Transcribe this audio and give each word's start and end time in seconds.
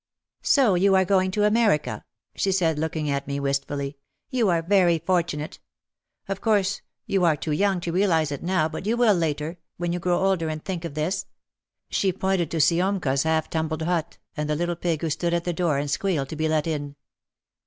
"So 0.41 0.73
you 0.73 0.95
are 0.95 1.05
going 1.05 1.29
to 1.29 1.43
America," 1.45 2.05
she 2.33 2.51
said, 2.51 2.79
looking 2.79 3.07
at 3.07 3.27
me 3.27 3.39
wistfully, 3.39 3.97
"you 4.31 4.49
are 4.49 4.63
very 4.63 4.97
fortunate. 4.97 5.59
Of 6.27 6.41
course 6.41 6.81
you 7.05 7.23
are 7.23 7.35
too 7.35 7.51
young 7.51 7.79
to 7.81 7.91
realise 7.91 8.31
it 8.31 8.41
now 8.41 8.67
but 8.67 8.87
you 8.87 8.97
will, 8.97 9.13
later, 9.13 9.59
when 9.77 9.91
OUT 9.91 9.97
OF 9.97 10.01
THE 10.01 10.05
SHADOW 10.07 10.09
35 10.09 10.09
you 10.09 10.09
grow 10.19 10.25
older 10.27 10.49
and 10.49 10.65
think 10.65 10.85
of 10.85 10.93
this." 10.95 11.25
She 11.91 12.11
pointed 12.11 12.49
to 12.49 12.59
Siomka's 12.59 13.21
half 13.21 13.47
tumbled 13.47 13.83
hut, 13.83 14.17
and 14.35 14.49
the 14.49 14.55
little 14.55 14.75
pig 14.75 15.01
who 15.01 15.11
stood 15.11 15.35
at 15.35 15.43
the 15.43 15.53
door 15.53 15.77
and 15.77 15.91
squealed 15.91 16.29
to 16.29 16.35
be 16.35 16.47
let 16.49 16.65
in. 16.65 16.95